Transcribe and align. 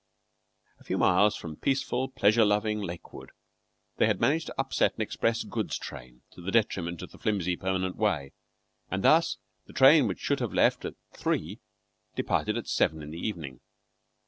A 0.79 0.83
few 0.83 0.97
miles 0.97 1.35
from 1.35 1.57
peaceful, 1.57 2.09
pleasure 2.09 2.43
loving 2.43 2.79
Lakewood 2.81 3.29
they 3.97 4.07
had 4.07 4.19
managed 4.19 4.47
to 4.47 4.59
upset 4.59 4.95
an 4.95 5.01
express 5.01 5.43
goods 5.43 5.77
train 5.77 6.23
to 6.31 6.41
the 6.41 6.49
detriment 6.49 7.03
of 7.03 7.11
the 7.11 7.19
flimsy 7.19 7.55
permanent 7.55 7.97
way; 7.97 8.31
and 8.89 9.03
thus 9.03 9.37
the 9.67 9.73
train 9.73 10.07
which 10.07 10.19
should 10.19 10.39
have 10.39 10.55
left 10.55 10.85
at 10.85 10.95
three 11.13 11.59
departed 12.15 12.57
at 12.57 12.67
seven 12.67 13.03
in 13.03 13.11
the 13.11 13.19
evening. 13.19 13.61